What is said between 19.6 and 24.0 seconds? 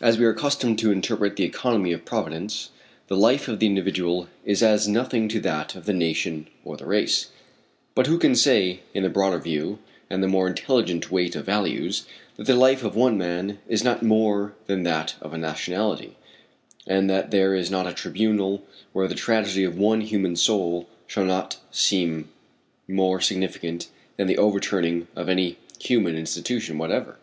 of one human soul shall not seem more significant